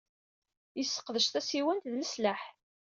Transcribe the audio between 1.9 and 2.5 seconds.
d leslaḥ.